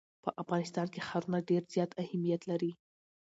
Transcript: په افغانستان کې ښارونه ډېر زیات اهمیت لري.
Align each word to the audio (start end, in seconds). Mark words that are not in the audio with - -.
په 0.23 0.29
افغانستان 0.41 0.87
کې 0.93 1.05
ښارونه 1.07 1.39
ډېر 1.49 1.63
زیات 1.73 1.91
اهمیت 2.03 2.41
لري. 2.51 2.71